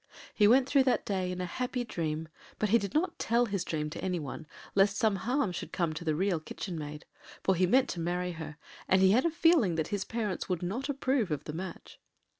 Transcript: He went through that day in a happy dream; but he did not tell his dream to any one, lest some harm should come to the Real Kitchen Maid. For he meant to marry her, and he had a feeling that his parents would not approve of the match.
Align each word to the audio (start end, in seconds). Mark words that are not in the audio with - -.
He 0.33 0.47
went 0.47 0.67
through 0.67 0.85
that 0.85 1.05
day 1.05 1.31
in 1.31 1.39
a 1.41 1.45
happy 1.45 1.83
dream; 1.83 2.27
but 2.57 2.69
he 2.69 2.79
did 2.79 2.95
not 2.95 3.19
tell 3.19 3.45
his 3.45 3.63
dream 3.63 3.87
to 3.91 4.03
any 4.03 4.19
one, 4.19 4.47
lest 4.73 4.97
some 4.97 5.15
harm 5.17 5.51
should 5.51 5.71
come 5.71 5.93
to 5.93 6.03
the 6.03 6.15
Real 6.15 6.39
Kitchen 6.39 6.75
Maid. 6.75 7.05
For 7.43 7.53
he 7.53 7.67
meant 7.67 7.87
to 7.89 7.99
marry 7.99 8.31
her, 8.31 8.57
and 8.87 8.99
he 9.03 9.11
had 9.11 9.25
a 9.25 9.29
feeling 9.29 9.75
that 9.75 9.89
his 9.89 10.03
parents 10.03 10.49
would 10.49 10.63
not 10.63 10.89
approve 10.89 11.29
of 11.29 11.43
the 11.43 11.53
match. 11.53 11.99